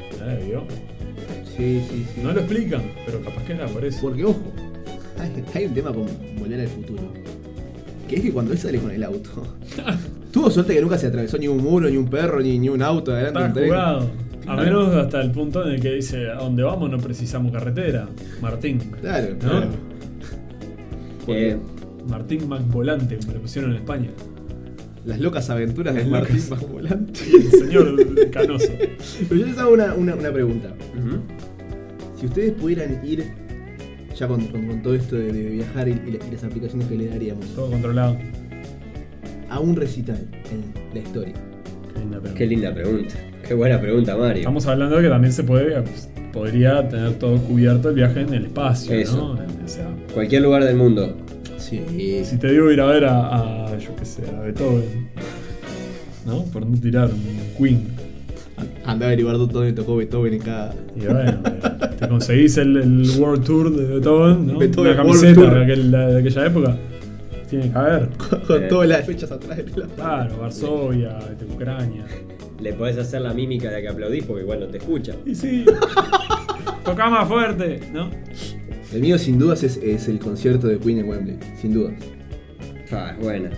[1.55, 2.21] Sí, sí, sí.
[2.21, 3.99] No lo explican, pero capaz que era por eso.
[4.01, 4.41] Porque, ojo,
[5.21, 6.05] hay, hay un tema con
[6.39, 7.03] volver al futuro.
[8.07, 9.29] Que es que cuando él sale con el auto,
[10.31, 12.81] tuvo suerte que nunca se atravesó ni un muro, ni un perro, ni, ni un
[12.81, 13.39] auto adelante.
[13.39, 13.67] Está un tren.
[13.67, 14.09] jugado.
[14.47, 18.07] A menos hasta el punto en el que dice, a donde vamos no precisamos carretera.
[18.41, 18.79] Martín.
[18.99, 19.39] Claro, ¿No?
[19.39, 19.67] claro.
[21.27, 21.57] Eh,
[22.07, 24.09] Martín McVolante, como le pusieron en España.
[25.05, 26.67] Las locas aventuras de Martín locas.
[26.69, 27.19] Volante.
[27.33, 28.71] El señor Canoso.
[29.29, 30.73] Pero yo les hago una, una, una pregunta.
[32.19, 33.25] Si ustedes pudieran ir,
[34.21, 36.87] ya con, con- con todo esto de, de viajar y, y la- y las aplicaciones
[36.87, 38.17] que le daríamos, Todo controlado.
[39.49, 40.19] a un recital
[40.51, 41.33] en la historia,
[41.93, 42.37] Qué linda pregunta.
[42.37, 43.15] Qué linda pregunta.
[43.47, 44.37] Qué buena pregunta, Mario.
[44.41, 48.33] Estamos hablando de que también se puede, pues, podría tener todo cubierto el viaje en
[48.33, 49.17] el espacio, Eso.
[49.17, 49.31] ¿no?
[49.65, 51.17] O sea, Cualquier lugar del mundo.
[51.57, 51.81] sí,
[52.23, 55.09] si te digo ir a ver a, a, yo qué sé, a Beethoven,
[56.25, 56.43] ¿no?
[56.45, 57.21] Por no tirar un
[57.57, 57.87] Queen.
[58.85, 60.73] anda a averiguar dónde tocó Beethoven en cada.
[60.95, 61.39] Y bueno,
[62.01, 64.57] te conseguís el, el World Tour de Beethoven, ¿no?
[64.59, 66.77] Beethoven Una camiseta de, aquel- de aquella época.
[67.49, 68.09] Tiene que haber.
[68.17, 68.67] con, con Eh.
[68.67, 72.05] todas las fechas atrás de la Claro, Varsovia, de Ucrania.
[72.61, 75.13] Le podés hacer la mímica de que aplaudís porque igual no te escucha.
[75.25, 75.65] Y sí.
[76.85, 78.09] Toca más fuerte, ¿no?
[78.93, 81.37] El mío, sin dudas, es, es el concierto de Queen en Wembley.
[81.61, 81.93] Sin dudas.
[82.87, 83.49] Fa, buena.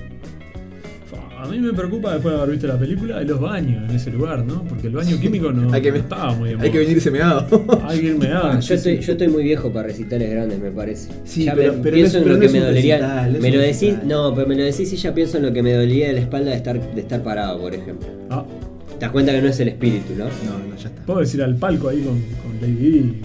[1.44, 4.10] A mí me preocupa después de haber visto la película de los baños en ese
[4.12, 4.64] lugar, ¿no?
[4.64, 7.46] Porque el baño químico no, hay que, no estaba muy de hay que venirse meado.
[7.86, 8.54] Hay que a.
[8.54, 11.12] Ah, yo, estoy, yo estoy muy viejo para recitales grandes, me parece.
[11.26, 12.96] Sí, ya pero- me pero pienso no es- en pero lo no que me dolería.
[12.98, 15.62] recital, me lo decís, no, pero me lo decís y ya pienso en lo que
[15.62, 18.08] me dolía de la espalda de estar, de estar parado, por ejemplo.
[18.30, 18.46] Ah,
[18.94, 20.24] Te das cuenta que no es el espíritu, ¿no?
[20.26, 21.02] No, no, ya está.
[21.06, 23.20] puedo decir al palco ahí con, con Lady.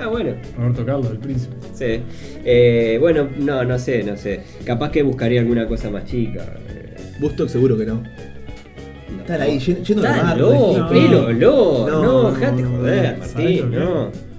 [0.00, 0.30] Ah, bueno.
[0.56, 1.54] Roberto Carlos, el príncipe.
[1.74, 2.00] Sí.
[2.44, 4.40] Eh, bueno, no, no sé, no sé.
[4.64, 6.44] Capaz que buscaría alguna cosa más chica.
[7.22, 8.02] Bustock seguro que no.
[9.20, 10.72] Estar ahí lleno, lleno de barro, de no.
[10.72, 11.00] hippie.
[11.08, 14.32] pelo, no, No, no, no, dejate no, joder, ¿sabes Martín, lo no.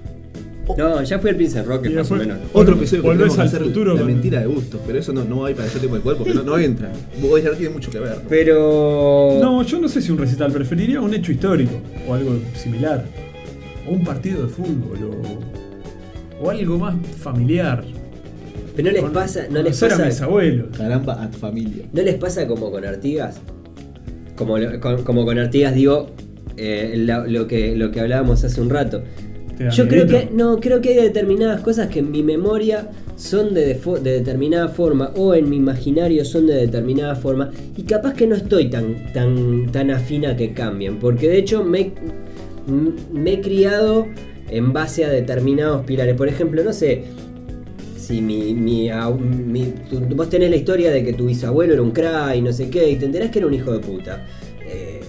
[0.78, 2.38] No, ya fui al Prince Rock, Y más o después- menos.
[2.54, 4.98] Otro episodio que Volvés tenemos que al hacer futuro la con- mentira de Bustock, pero
[4.98, 6.90] eso no, no va a ir para ese tipo de cuerpo, porque no, no entra.
[7.20, 8.16] Vos ya no tiene mucho que ver.
[8.28, 9.38] Pero.
[9.42, 11.74] No, yo no sé si un recital, preferiría un hecho histórico
[12.08, 13.04] o algo similar.
[13.86, 14.98] O un partido de fútbol
[16.40, 17.84] o, o algo más familiar.
[18.74, 20.24] Pero no les Con- pasa, no les conocer a mis pasa.
[20.24, 20.66] abuelos.
[20.76, 21.84] Caramba, a tu familia.
[21.92, 23.40] ¿No les pasa como con Artigas?
[24.36, 26.10] Como, con, como con Artigas digo
[26.56, 29.02] eh, la- lo, que, lo que hablábamos hace un rato.
[29.72, 33.78] Yo creo que no, creo que hay determinadas cosas que en mi memoria son de,
[34.02, 38.68] determinada forma o en mi imaginario son de determinada forma y capaz que no estoy
[38.68, 41.92] tan tan tan afina que cambien, porque de hecho me
[43.26, 44.08] he criado
[44.50, 46.16] en base a determinados pilares.
[46.16, 47.04] Por ejemplo, no sé,
[48.06, 48.90] si mi, mi,
[49.46, 52.52] mi- tu- vos tenés la historia de que tu bisabuelo era un cra y no
[52.52, 54.26] sé qué, y te enterás que era un hijo de puta.
[54.66, 55.00] Eh,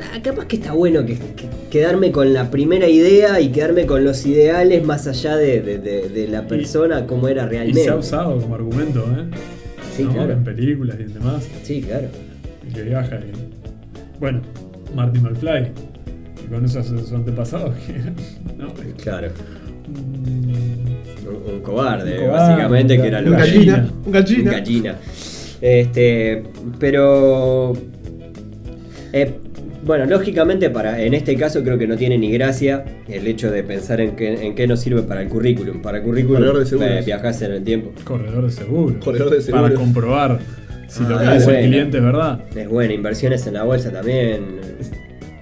[0.00, 4.04] ah, capaz que está bueno que, que- quedarme con la primera idea y quedarme con
[4.04, 7.84] los ideales más allá de, de- de- de la persona como era Y realmente.
[7.84, 9.24] se ha usado como argumento, ¿eh?
[9.96, 10.12] Sí, ¿No?
[10.12, 10.32] claro.
[10.32, 11.46] En películas y en demás.
[11.62, 12.08] Sí, claro.
[12.66, 14.18] El que viaja y.
[14.20, 14.40] Bueno,
[14.94, 15.70] Marty McFly.
[16.44, 17.92] Y con esos antepasados que.
[18.58, 18.72] ¿no?
[19.02, 19.28] Claro.
[19.92, 23.72] Mm, Un, un cobarde, Un cobarde, básicamente, que era un lo Un que gallina.
[23.76, 24.50] gallina, un Un gallina.
[24.52, 24.94] gallina.
[25.60, 26.42] Este,
[26.78, 27.72] pero.
[29.12, 29.30] eh,
[29.84, 33.64] bueno, lógicamente para, en este caso creo que no tiene ni gracia el hecho de
[33.64, 35.82] pensar en qué, en qué nos sirve para el currículum.
[35.82, 36.90] Para el currículum Corredor de seguros.
[36.92, 37.90] eh, viajás en el tiempo.
[38.04, 39.00] corredor de seguro.
[39.00, 39.72] Corredor de Para seguros.
[39.80, 40.38] comprobar
[40.88, 41.58] si lo Ah, que dice bueno.
[41.58, 42.40] el cliente es verdad.
[42.54, 44.40] Es bueno, inversiones en la bolsa también.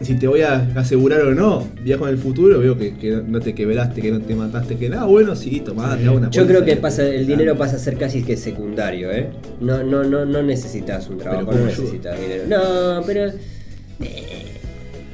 [0.01, 3.39] Si te voy a asegurar o no, viajo en el futuro, veo que, que no
[3.39, 6.47] te quebraste, que no te mataste, que nada, bueno, sí, tomá, te hago una Yo
[6.47, 9.29] creo que pasa, el dinero pasa a ser casi que secundario, ¿eh?
[9.61, 12.45] No, no, no, no necesitas un trabajo, ¿cómo no necesitas dinero.
[12.49, 13.27] No, pero.
[13.27, 14.47] eh,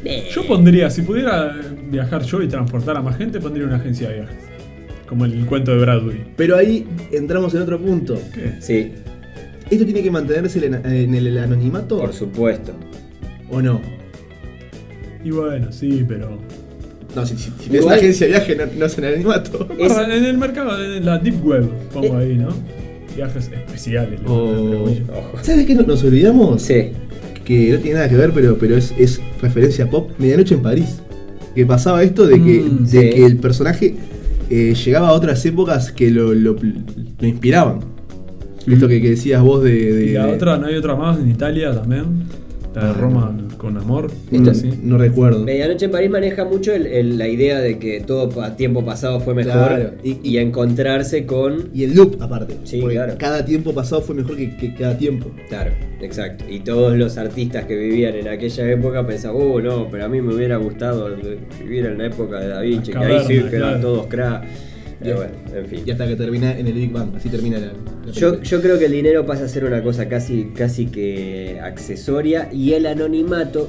[0.04, 0.28] eh.
[0.32, 1.52] Yo pondría, si pudiera
[1.90, 4.36] viajar yo y transportar a más gente, pondría una agencia de viajes.
[5.08, 6.24] Como el cuento de Bradbury.
[6.36, 8.20] Pero ahí entramos en otro punto.
[8.32, 8.54] ¿Qué?
[8.60, 8.92] Sí,
[9.68, 12.72] ¿Esto tiene que mantenerse en en el anonimato por supuesto.
[13.50, 13.80] o no?
[15.26, 16.38] Y bueno, sí, pero.
[17.14, 19.68] No, si, si, si una agencia de viaje, no, no es en el anonimato.
[19.78, 22.24] Es- En el mercado, en la Deep Web, pongo Eh.
[22.24, 22.48] ahí, ¿no?
[23.16, 24.20] Viajes especiales.
[24.20, 25.08] le O- pongo entre comillas.
[25.10, 25.38] Ojo.
[25.42, 26.62] ¿Sabes qué no- nos olvidamos?
[26.62, 26.90] Sí.
[27.44, 30.10] Que no tiene nada que ver, pero, pero es, es referencia pop.
[30.18, 31.00] Medianoche en París.
[31.54, 33.10] Que pasaba esto de que, Mm, de sí.
[33.10, 33.94] que el personaje
[34.50, 37.80] eh, llegaba a otras épocas que lo, lo, lo inspiraban.
[38.66, 39.92] Esto que, que decías vos de.
[39.92, 42.04] de- Y la de- otra, ¿no hay otra más en Italia también?
[42.76, 44.06] La de Roma con amor.
[44.30, 44.70] Esto- algo así.
[44.82, 45.42] No recuerdo.
[45.44, 49.34] Medianoche en París maneja mucho el- el- la idea de que todo tiempo pasado fue
[49.34, 51.70] mejor Claro, y, y- encontrarse con.
[51.72, 52.56] Y el loop, aparte.
[52.64, 53.14] Sí, claro.
[53.18, 55.30] Cada tiempo pasado fue mejor que, que cada tiempo.
[55.48, 56.44] Claro, exacto.
[56.48, 60.20] Y todos los artistas que vivían en aquella época pensaban, oh no, pero a mí
[60.20, 61.08] me hubiera gustado
[61.62, 64.44] vivir en la época de Da Vinci, que ahí sí que eran todos crack.
[65.00, 65.82] Pero bueno, en fin.
[65.84, 67.14] Y hasta que termina en el Big Bang.
[67.16, 67.66] Así termina la.
[67.66, 71.60] la Yo, yo creo que el dinero pasa a ser una cosa casi, casi que
[71.62, 73.68] accesoria y el anonimato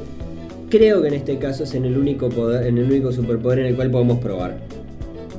[0.70, 3.66] creo que en este caso es en el único poder, en el único superpoder en
[3.68, 4.58] el cual podemos probar.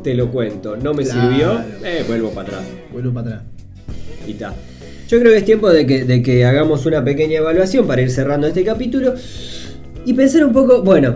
[0.02, 1.20] Te lo cuento, no me Claro.
[1.30, 2.64] sirvió, eh, vuelvo para atrás.
[2.92, 3.42] Vuelvo para atrás.
[4.26, 4.54] Y ta.
[5.08, 8.10] Yo creo que es tiempo de que, de que hagamos una pequeña evaluación para ir
[8.10, 9.14] cerrando este capítulo
[10.04, 11.14] y pensar un poco, bueno,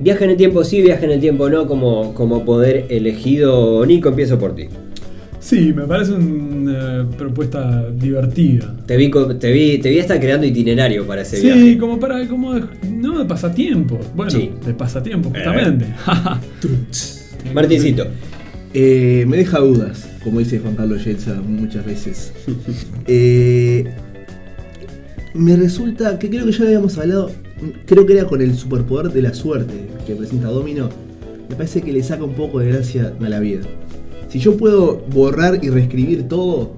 [0.00, 3.84] viaje en el tiempo sí, viaje en el tiempo no, como, como poder elegido.
[3.86, 4.64] Nico, empiezo por ti.
[5.40, 8.74] Sí, me parece una propuesta divertida.
[8.86, 11.78] Te vi, te vi, te vi hasta creando itinerario para ese Sí, viaje.
[11.78, 13.98] como para, como de, no de pasatiempo.
[14.16, 14.50] Bueno, Sí.
[14.66, 15.32] de pasatiempo, Eh.
[15.36, 15.86] justamente.
[17.54, 18.06] Martincito.
[18.74, 22.32] Eh, me deja dudas, como dice Juan Carlos Yelza muchas veces.
[23.08, 23.84] Eh,
[25.34, 27.30] me resulta, que creo que ya lo habíamos hablado,
[27.86, 29.74] creo que era con el superpoder de la suerte
[30.06, 30.88] que presenta Domino,
[31.48, 33.62] me parece que le saca un poco de gracia a la vida.
[34.28, 36.72] Si yo puedo borrar y reescribir todo,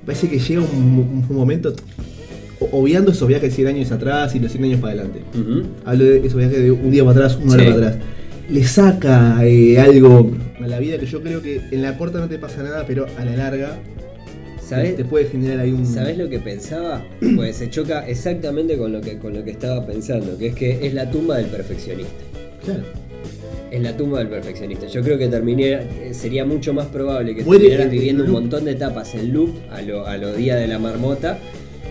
[0.00, 1.74] me parece que llega un, un momento,
[2.72, 5.20] obviando esos viajes 100 años atrás y los 100 años para adelante.
[5.84, 7.70] Hablo de esos viajes de un día para atrás, una hora Sí.
[7.72, 8.02] para atrás.
[8.48, 10.30] Le saca eh, algo
[10.62, 13.06] a la vida que yo creo que en la corta no te pasa nada, pero
[13.18, 13.76] a la larga
[14.68, 14.96] ¿Sabes?
[14.96, 15.86] te puede generar ahí un.
[15.86, 17.04] ¿Sabes lo que pensaba?
[17.36, 20.86] Pues se choca exactamente con lo, que, con lo que estaba pensando, que es que
[20.86, 22.12] es la tumba del perfeccionista.
[22.64, 22.82] Claro.
[23.70, 24.86] Es la tumba del perfeccionista.
[24.86, 28.64] Yo creo que terminé, eh, sería mucho más probable que terminaras en viviendo un montón
[28.64, 31.38] de etapas en loop a lo, a lo día de la marmota.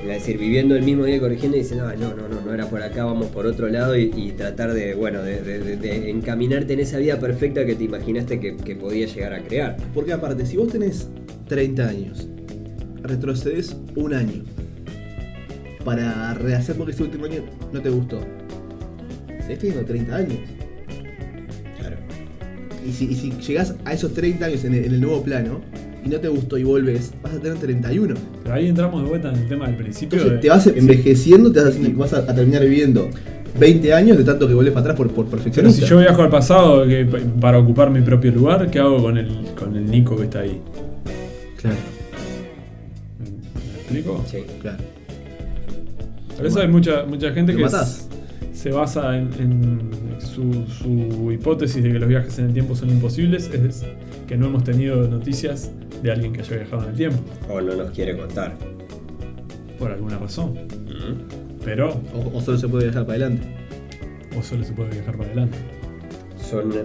[0.02, 2.70] Es decir, viviendo el mismo día corrigiendo y diciendo, "Ah, no, no, no, no era
[2.70, 6.10] por acá, vamos por otro lado y, y tratar de, bueno, de, de- de- de
[6.12, 9.78] encaminarte en esa vida perfecta que te imaginaste que, que podías llegar a crear.
[9.94, 11.08] Porque aparte, si vos tenés
[11.48, 12.28] 30 años,
[13.08, 14.44] retrocedes un año
[15.84, 17.42] para rehacer porque ese último año
[17.72, 18.20] no te gustó.
[19.46, 20.38] Seguís teniendo 30 años.
[21.80, 21.98] Claro.
[22.88, 25.62] Y si, y si llegás a esos 30 años en el, en el nuevo plano
[26.04, 28.16] y no te gustó y volves, vas a tener 31.
[28.44, 30.18] Pero ahí entramos de vuelta en el tema del principio.
[30.18, 33.10] Entonces de- te vas envejeciendo, te vas, y vas a, a terminar viviendo
[33.60, 36.30] 20 años de tanto que volvés para atrás por, por Pero si yo viajo al
[36.30, 37.06] pasado que-
[37.40, 40.60] para ocupar mi propio lugar, ¿qué hago con el, con el Nico que está ahí?
[41.62, 41.95] Claro, ¿Me, me
[44.00, 44.24] explico?
[44.28, 44.38] Sí.
[44.62, 44.78] claro.
[46.38, 48.10] Por eso hay mucha, mucha gente que matás.
[48.54, 52.90] se basa en, en su, su hipótesis de que los viajes en el tiempo son
[52.90, 53.84] imposibles, es
[54.28, 55.72] que no hemos tenido noticias
[56.04, 58.54] de alguien que haya viajado en el tiempo, O no nos quiere contar.
[59.80, 60.52] por alguna razón.
[60.52, 61.16] Ujú.
[61.64, 63.48] Pero, O, o solo se puede dejar para adelante.
[64.38, 65.58] o solo se puede viajar para adelante.
[66.50, 66.84] Son eh,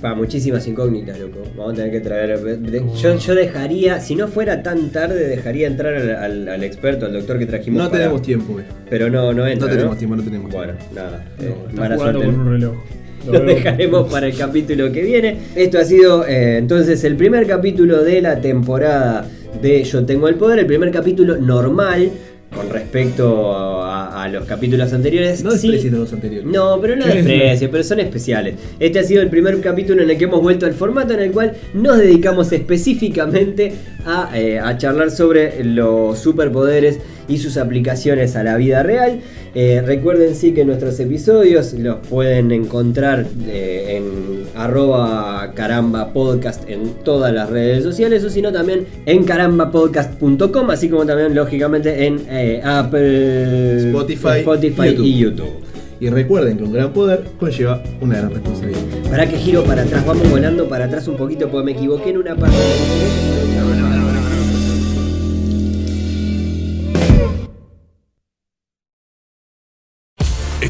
[0.00, 1.38] pa, muchísimas incógnitas, loco.
[1.56, 2.38] Vamos a tener que traer.
[2.40, 6.62] de- Como- yo, yo dejaría, si no fuera tan tarde, dejaría entrar al, al- al
[6.64, 7.82] experto, al doctor que trajimos.
[7.82, 8.64] No para- tenemos tiempo, güey.
[8.88, 9.68] Pero no, no entra.
[9.68, 11.24] No tenemos tiempo, no tenemos Bueno, nada.
[11.38, 12.24] No, eh, mala suerte.
[12.24, 12.74] con un reloj.
[13.30, 15.36] Lo dejaremos para el capítulo que viene.
[15.54, 19.26] Esto ha sido eh, entonces el primer capítulo de la temporada
[19.60, 22.10] de Yo Tengo el Poder, el primer capítulo normal
[22.54, 23.77] con respecto a,
[24.08, 25.42] a los capítulos anteriores.
[25.42, 26.46] No Sí, desprecies los dos anteriores.
[26.50, 27.24] no, pero no ¿Qué es?
[27.24, 28.54] desprecio, pero son especiales.
[28.78, 31.32] Este ha sido el primer capítulo en el que hemos vuelto al formato en el
[31.32, 33.72] cual nos dedicamos específicamente
[34.04, 39.20] a, eh, a charlar sobre los superpoderes y sus aplicaciones a la vida real.
[39.54, 46.94] Eh, recuerden sí que nuestros episodios los pueden encontrar eh, en arroba caramba podcast en
[47.04, 52.20] todas las redes sociales o si no también en carambapodcast.com así como también lógicamente en
[52.28, 55.06] eh, Apple Spotify, Spotify YouTube.
[55.06, 55.68] y YouTube.
[56.00, 58.80] Y recuerden que un gran poder conlleva una gran responsabilidad.
[59.10, 62.18] Para que giro para atrás, vamos volando para atrás un poquito porque me equivoqué en
[62.18, 62.56] una parte.